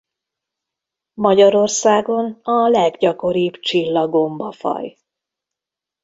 Magyarországon 1.13 2.39
a 2.43 2.67
leggyakoribb 2.69 3.59
csillagomba-faj. 3.59 4.97